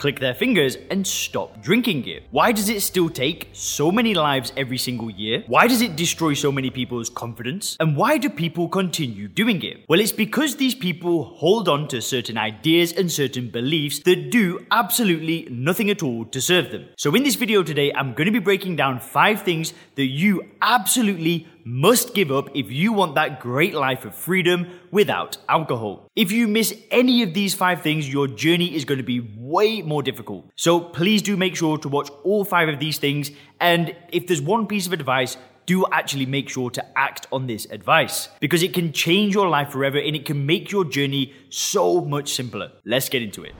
[0.00, 2.24] click their fingers and stop drinking it?
[2.30, 5.44] Why does it still take so many lives every single year?
[5.46, 7.76] Why does it destroy so many people's confidence?
[7.78, 9.84] And why do people continue doing it?
[9.88, 14.66] Well, it's because these people hold on to certain ideas and certain beliefs that do
[14.70, 16.88] absolutely nothing at all to serve them.
[16.96, 20.42] So, in this video today, I'm going to be breaking down five things that you
[20.62, 26.08] absolutely must give up if you want that great life of freedom without alcohol.
[26.16, 29.82] If you miss any of these five things, your journey is going to be way
[29.82, 30.50] more difficult.
[30.56, 33.30] So please do make sure to watch all five of these things.
[33.60, 37.64] And if there's one piece of advice, do actually make sure to act on this
[37.66, 42.00] advice because it can change your life forever and it can make your journey so
[42.00, 42.72] much simpler.
[42.84, 43.54] Let's get into it.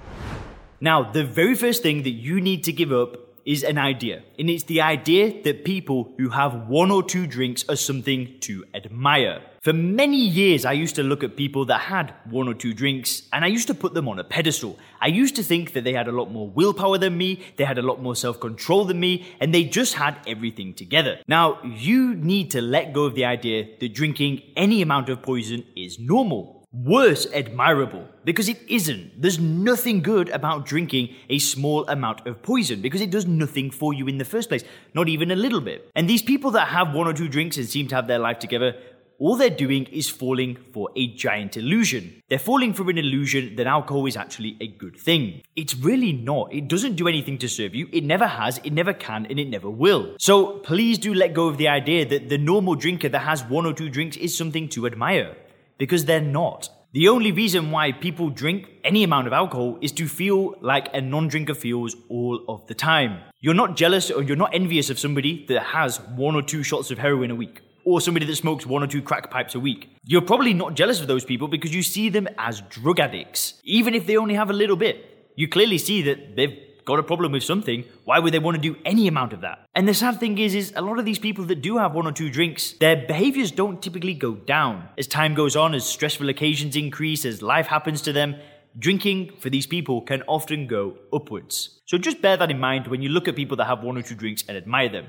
[0.80, 4.22] Now, the very first thing that you need to give up is an idea.
[4.38, 8.64] And it's the idea that people who have one or two drinks are something to
[8.74, 9.42] admire.
[9.62, 13.28] For many years, I used to look at people that had one or two drinks
[13.32, 14.78] and I used to put them on a pedestal.
[15.00, 17.78] I used to think that they had a lot more willpower than me, they had
[17.78, 21.18] a lot more self control than me, and they just had everything together.
[21.28, 25.64] Now, you need to let go of the idea that drinking any amount of poison
[25.76, 29.20] is normal worse admirable because it isn't.
[29.20, 33.92] There's nothing good about drinking a small amount of poison because it does nothing for
[33.92, 35.90] you in the first place, not even a little bit.
[35.96, 38.38] And these people that have one or two drinks and seem to have their life
[38.38, 38.76] together,
[39.18, 42.22] all they're doing is falling for a giant illusion.
[42.28, 45.42] They're falling for an illusion that alcohol is actually a good thing.
[45.56, 46.54] It's really not.
[46.54, 47.88] It doesn't do anything to serve you.
[47.92, 50.16] It never has, it never can, and it never will.
[50.18, 53.66] So please do let go of the idea that the normal drinker that has one
[53.66, 55.36] or two drinks is something to admire
[55.80, 56.68] because they're not.
[56.92, 61.00] The only reason why people drink any amount of alcohol is to feel like a
[61.00, 63.20] non drinker feels all of the time.
[63.40, 66.90] You're not jealous or you're not envious of somebody that has one or two shots
[66.90, 69.88] of heroin a week, or somebody that smokes one or two crack pipes a week.
[70.04, 73.94] You're probably not jealous of those people because you see them as drug addicts, even
[73.94, 75.32] if they only have a little bit.
[75.36, 76.58] You clearly see that they've
[76.90, 79.66] got a problem with something, why would they want to do any amount of that?
[79.74, 82.06] And the sad thing is, is a lot of these people that do have one
[82.06, 84.88] or two drinks, their behaviors don't typically go down.
[84.98, 88.36] As time goes on, as stressful occasions increase, as life happens to them,
[88.78, 91.80] drinking for these people can often go upwards.
[91.86, 94.02] So just bear that in mind when you look at people that have one or
[94.02, 95.06] two drinks and admire them.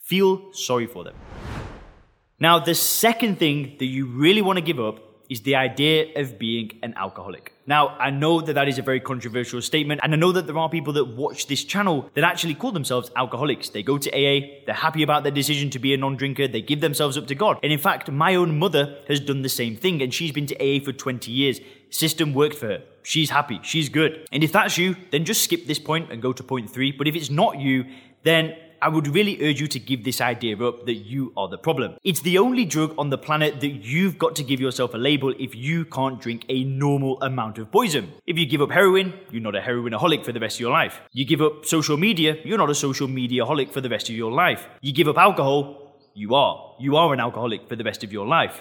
[0.00, 1.14] Feel sorry for them.
[2.38, 4.98] Now, the second thing that you really want to give up
[5.30, 7.53] is the idea of being an alcoholic.
[7.66, 10.58] Now, I know that that is a very controversial statement, and I know that there
[10.58, 13.70] are people that watch this channel that actually call themselves alcoholics.
[13.70, 16.60] They go to AA, they're happy about their decision to be a non drinker, they
[16.60, 17.58] give themselves up to God.
[17.62, 20.56] And in fact, my own mother has done the same thing, and she's been to
[20.56, 21.60] AA for 20 years.
[21.88, 22.82] System worked for her.
[23.02, 24.26] She's happy, she's good.
[24.30, 26.92] And if that's you, then just skip this point and go to point three.
[26.92, 27.86] But if it's not you,
[28.24, 31.56] then I would really urge you to give this idea up that you are the
[31.56, 31.96] problem.
[32.04, 35.32] It's the only drug on the planet that you've got to give yourself a label
[35.38, 38.12] if you can't drink a normal amount of poison.
[38.26, 41.00] If you give up heroin, you're not a heroinaholic for the rest of your life.
[41.12, 44.30] You give up social media, you're not a social mediaholic for the rest of your
[44.30, 44.68] life.
[44.82, 46.74] You give up alcohol, you are.
[46.78, 48.60] You are an alcoholic for the rest of your life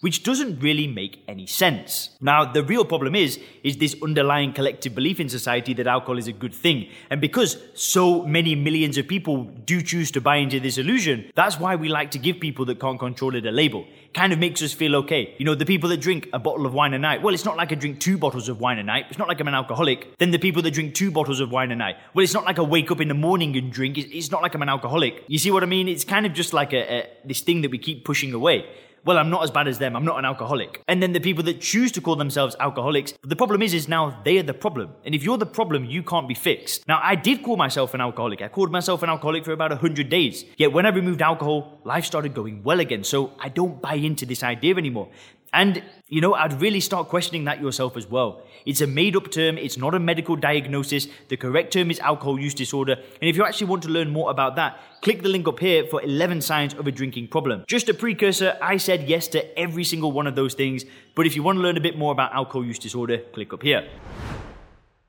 [0.00, 2.10] which doesn't really make any sense.
[2.20, 6.28] Now, the real problem is, is this underlying collective belief in society that alcohol is
[6.28, 6.88] a good thing.
[7.10, 11.58] And because so many millions of people do choose to buy into this illusion, that's
[11.58, 13.86] why we like to give people that can't control it a label.
[14.14, 15.34] Kind of makes us feel okay.
[15.38, 17.56] You know, the people that drink a bottle of wine a night, well, it's not
[17.56, 19.06] like I drink two bottles of wine a night.
[19.08, 20.16] It's not like I'm an alcoholic.
[20.18, 22.58] Then the people that drink two bottles of wine a night, well, it's not like
[22.58, 23.98] I wake up in the morning and drink.
[23.98, 25.24] It's not like I'm an alcoholic.
[25.26, 25.88] You see what I mean?
[25.88, 28.64] It's kind of just like a, a this thing that we keep pushing away
[29.04, 29.96] well, I'm not as bad as them.
[29.96, 30.82] I'm not an alcoholic.
[30.88, 34.20] And then the people that choose to call themselves alcoholics, the problem is, is now
[34.24, 34.90] they are the problem.
[35.04, 36.86] And if you're the problem, you can't be fixed.
[36.88, 38.42] Now, I did call myself an alcoholic.
[38.42, 40.44] I called myself an alcoholic for about 100 days.
[40.56, 43.04] Yet when I removed alcohol, life started going well again.
[43.04, 45.08] So I don't buy into this idea anymore.
[45.52, 48.42] And, you know, I'd really start questioning that yourself as well.
[48.66, 51.08] It's a made up term, it's not a medical diagnosis.
[51.28, 52.92] The correct term is alcohol use disorder.
[52.92, 55.86] And if you actually want to learn more about that, click the link up here
[55.86, 57.64] for 11 signs of a drinking problem.
[57.66, 60.84] Just a precursor, I said yes to every single one of those things.
[61.14, 63.62] But if you want to learn a bit more about alcohol use disorder, click up
[63.62, 63.88] here.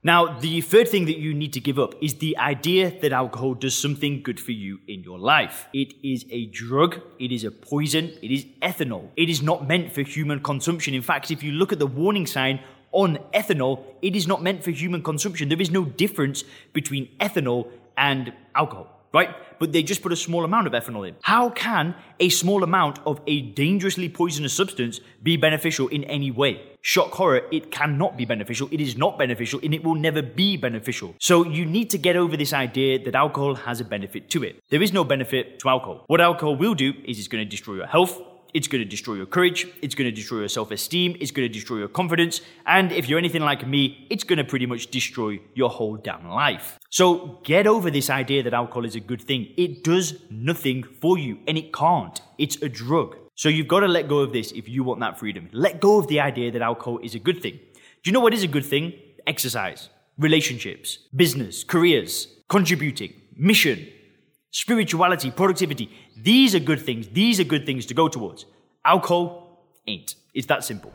[0.01, 3.53] Now, the third thing that you need to give up is the idea that alcohol
[3.53, 5.67] does something good for you in your life.
[5.73, 9.09] It is a drug, it is a poison, it is ethanol.
[9.17, 10.93] It is not meant for human consumption.
[10.93, 12.61] In fact, if you look at the warning sign
[12.93, 15.49] on ethanol, it is not meant for human consumption.
[15.49, 17.67] There is no difference between ethanol
[17.97, 18.98] and alcohol.
[19.13, 19.35] Right?
[19.59, 21.15] But they just put a small amount of ethanol in.
[21.21, 26.61] How can a small amount of a dangerously poisonous substance be beneficial in any way?
[26.81, 30.55] Shock horror, it cannot be beneficial, it is not beneficial, and it will never be
[30.55, 31.13] beneficial.
[31.19, 34.63] So you need to get over this idea that alcohol has a benefit to it.
[34.69, 36.05] There is no benefit to alcohol.
[36.07, 38.21] What alcohol will do is it's going to destroy your health,
[38.53, 41.47] it's going to destroy your courage, it's going to destroy your self esteem, it's going
[41.47, 44.87] to destroy your confidence, and if you're anything like me, it's going to pretty much
[44.87, 46.79] destroy your whole damn life.
[46.89, 49.53] So get over this idea that alcohol is a good thing.
[49.57, 52.21] It does nothing for you, and it can't.
[52.37, 53.15] It's a drug.
[53.35, 55.49] So you've got to let go of this if you want that freedom.
[55.51, 57.59] Let go of the idea that alcohol is a good thing.
[58.03, 58.93] Do you know what is a good thing?
[59.27, 63.87] Exercise, relationships, business, careers, contributing, mission,
[64.51, 65.89] spirituality, productivity.
[66.17, 67.07] These are good things.
[67.09, 68.45] These are good things to go towards.
[68.85, 70.15] Alcohol ain't.
[70.33, 70.93] It's that simple.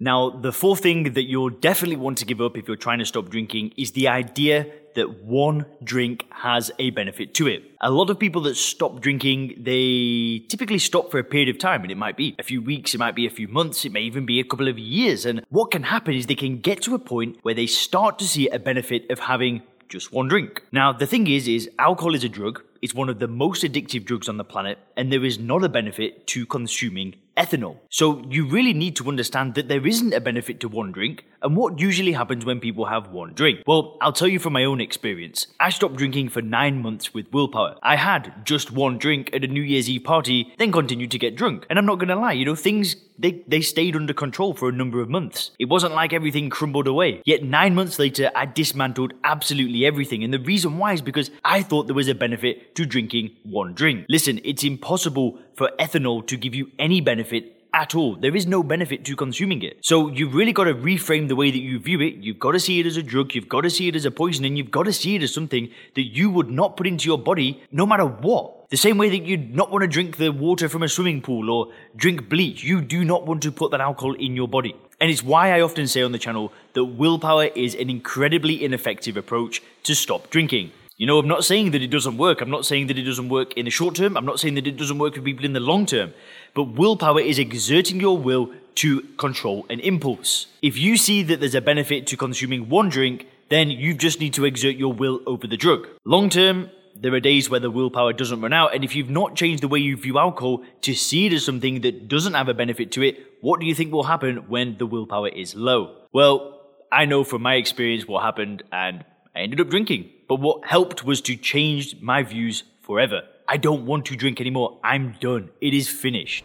[0.00, 3.04] Now, the fourth thing that you'll definitely want to give up if you're trying to
[3.04, 7.62] stop drinking is the idea that one drink has a benefit to it.
[7.80, 11.82] A lot of people that stop drinking, they typically stop for a period of time,
[11.82, 14.02] and it might be a few weeks, it might be a few months, it may
[14.02, 15.26] even be a couple of years.
[15.26, 18.24] And what can happen is they can get to a point where they start to
[18.24, 20.62] see a benefit of having just one drink.
[20.72, 22.62] Now, the thing is, is alcohol is a drug.
[22.80, 25.68] It's one of the most addictive drugs on the planet, and there is not a
[25.68, 27.76] benefit to consuming ethanol.
[27.88, 31.56] So you really need to understand that there isn't a benefit to one drink, and
[31.56, 33.60] what usually happens when people have one drink.
[33.66, 35.46] Well, I'll tell you from my own experience.
[35.60, 37.76] I stopped drinking for nine months with willpower.
[37.82, 41.36] I had just one drink at a New Year's Eve party, then continued to get
[41.36, 41.64] drunk.
[41.70, 44.72] And I'm not gonna lie, you know, things they, they stayed under control for a
[44.72, 45.50] number of months.
[45.58, 47.20] It wasn't like everything crumbled away.
[47.24, 50.22] Yet nine months later, I dismantled absolutely everything.
[50.22, 53.74] And the reason why is because I thought there was a benefit to drinking one
[53.74, 54.06] drink.
[54.08, 58.16] Listen, it's impossible for ethanol to give you any benefit at all.
[58.16, 59.78] There is no benefit to consuming it.
[59.82, 62.14] So you've really got to reframe the way that you view it.
[62.14, 63.34] You've got to see it as a drug.
[63.34, 65.34] You've got to see it as a poison and you've got to see it as
[65.34, 68.70] something that you would not put into your body no matter what.
[68.70, 71.50] The same way that you'd not want to drink the water from a swimming pool
[71.50, 74.74] or drink bleach, you do not want to put that alcohol in your body.
[75.00, 79.16] And it's why I often say on the channel that willpower is an incredibly ineffective
[79.16, 80.72] approach to stop drinking.
[80.98, 82.40] You know, I'm not saying that it doesn't work.
[82.40, 84.16] I'm not saying that it doesn't work in the short term.
[84.16, 86.12] I'm not saying that it doesn't work for people in the long term.
[86.54, 88.50] But willpower is exerting your will
[88.82, 90.48] to control an impulse.
[90.60, 94.34] If you see that there's a benefit to consuming one drink, then you just need
[94.34, 95.86] to exert your will over the drug.
[96.04, 99.36] Long term, there are days where the willpower doesn't run out, and if you've not
[99.36, 102.54] changed the way you view alcohol to see it as something that doesn't have a
[102.54, 105.94] benefit to it, what do you think will happen when the willpower is low?
[106.12, 106.60] Well,
[106.90, 109.04] I know from my experience what happened, and
[109.36, 110.10] I ended up drinking.
[110.28, 113.22] But what helped was to change my views forever.
[113.48, 114.78] I don't want to drink anymore.
[114.84, 115.48] I'm done.
[115.60, 116.44] It is finished.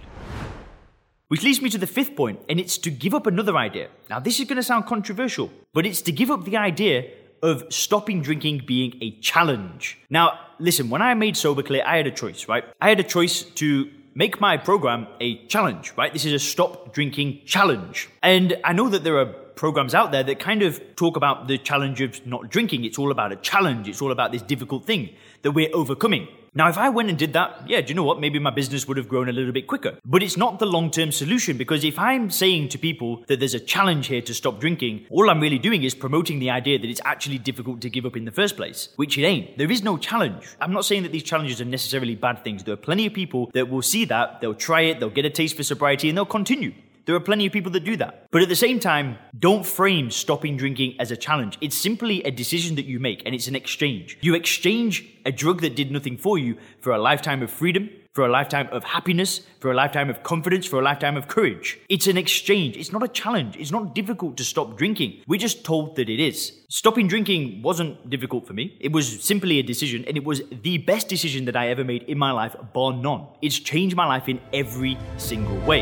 [1.28, 3.90] Which leads me to the fifth point, and it's to give up another idea.
[4.10, 7.10] Now, this is going to sound controversial, but it's to give up the idea
[7.42, 9.98] of stopping drinking being a challenge.
[10.10, 12.64] Now, listen, when I made Sober Clear, I had a choice, right?
[12.80, 16.14] I had a choice to make my program a challenge, right?
[16.14, 18.10] This is a stop drinking challenge.
[18.22, 21.58] And I know that there are programs out there that kind of talk about the
[21.58, 22.86] challenge of not drinking.
[22.86, 23.88] It's all about a challenge.
[23.88, 25.10] It's all about this difficult thing
[25.42, 26.28] that we're overcoming.
[26.56, 28.20] Now, if I went and did that, yeah, do you know what?
[28.20, 29.98] Maybe my business would have grown a little bit quicker.
[30.06, 33.56] But it's not the long term solution because if I'm saying to people that there's
[33.56, 36.88] a challenge here to stop drinking, all I'm really doing is promoting the idea that
[36.88, 39.58] it's actually difficult to give up in the first place, which it ain't.
[39.58, 40.56] There is no challenge.
[40.62, 42.64] I'm not saying that these challenges are necessarily bad things.
[42.64, 45.32] There are plenty of people that will see that, they'll try it, they'll get a
[45.32, 46.74] taste for sobriety, and they'll continue.
[47.06, 48.28] There are plenty of people that do that.
[48.32, 51.58] But at the same time, don't frame stopping drinking as a challenge.
[51.60, 54.18] It's simply a decision that you make and it's an exchange.
[54.22, 58.26] You exchange a drug that did nothing for you for a lifetime of freedom, for
[58.26, 61.80] a lifetime of happiness, for a lifetime of confidence, for a lifetime of courage.
[61.90, 62.78] It's an exchange.
[62.78, 63.58] It's not a challenge.
[63.58, 65.24] It's not difficult to stop drinking.
[65.28, 66.54] We're just told that it is.
[66.70, 68.78] Stopping drinking wasn't difficult for me.
[68.80, 72.04] It was simply a decision, and it was the best decision that I ever made
[72.04, 73.28] in my life, bar none.
[73.42, 75.82] It's changed my life in every single way.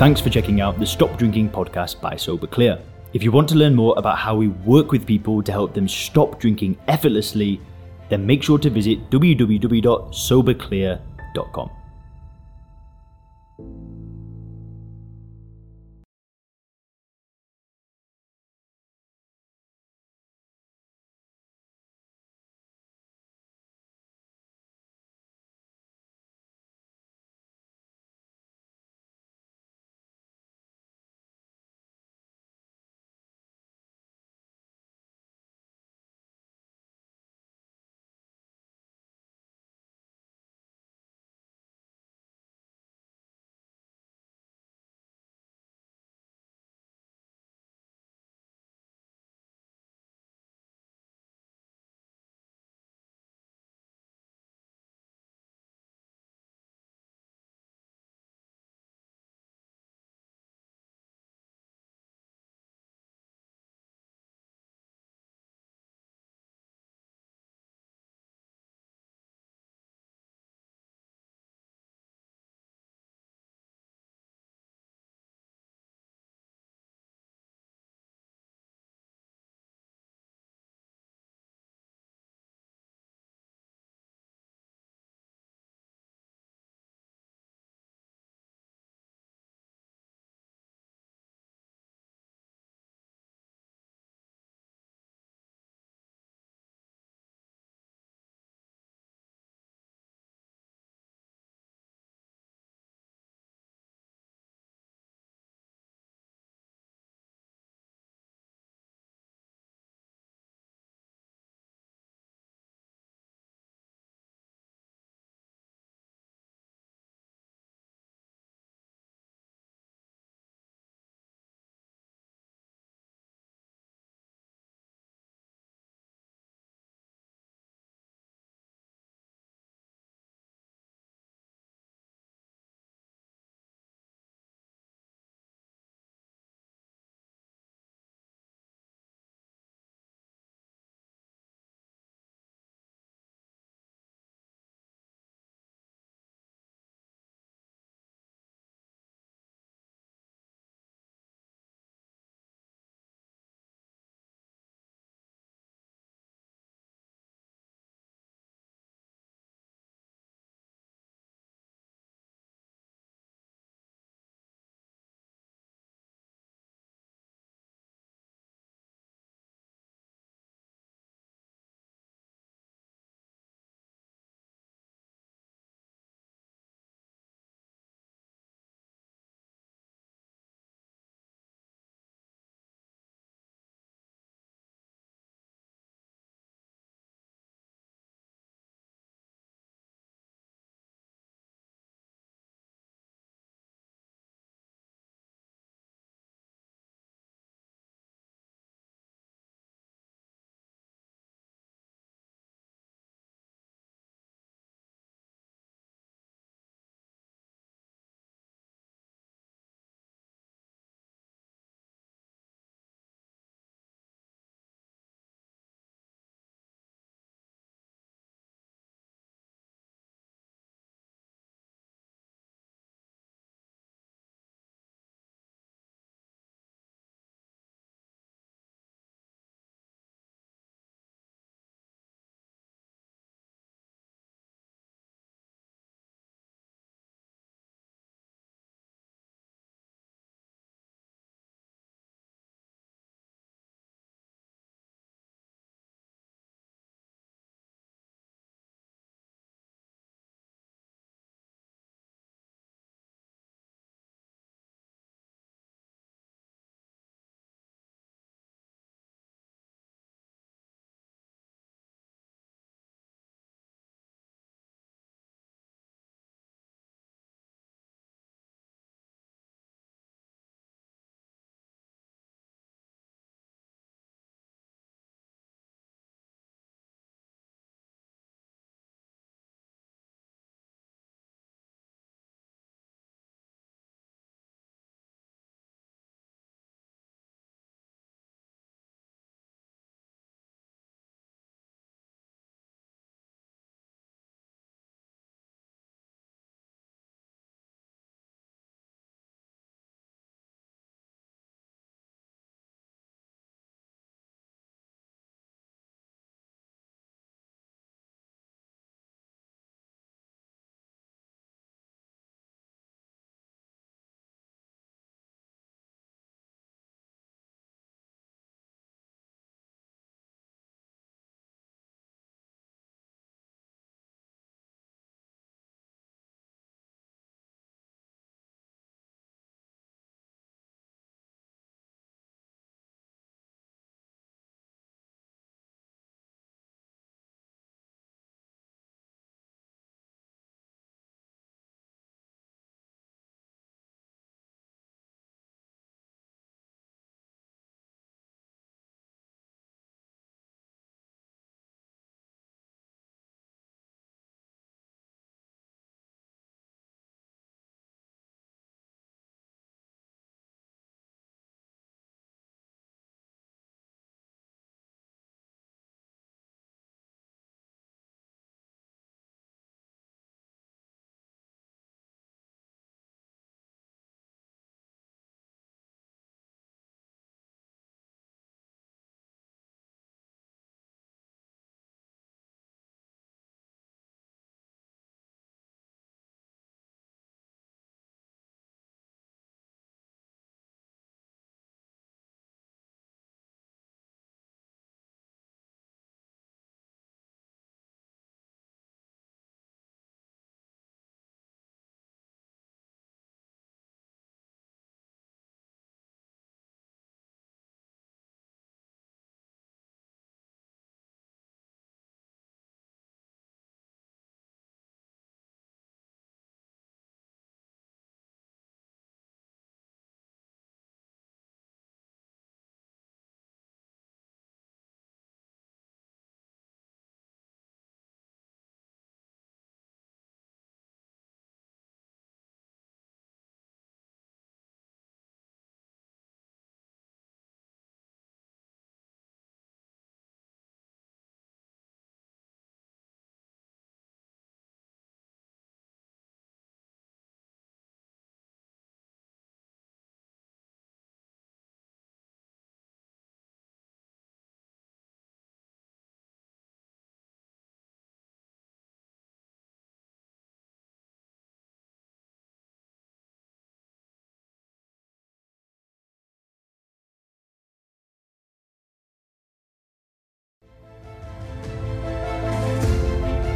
[0.00, 2.80] Thanks for checking out the Stop Drinking podcast by Sober Clear.
[3.12, 5.86] If you want to learn more about how we work with people to help them
[5.86, 7.60] stop drinking effortlessly,
[8.08, 11.70] then make sure to visit www.soberclear.com.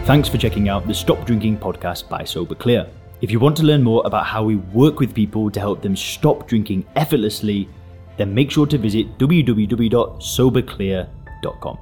[0.04, 2.86] Thanks for checking out the Stop Drinking podcast by Sober Clear.
[3.22, 5.96] If you want to learn more about how we work with people to help them
[5.96, 7.70] stop drinking effortlessly,
[8.18, 11.78] then make sure to visit www.soberclear.com.